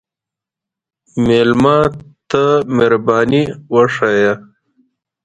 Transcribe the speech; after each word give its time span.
مېلمه 1.25 1.77
ته 2.29 2.43
مهرباني 2.75 3.43
وښیه. 3.73 4.33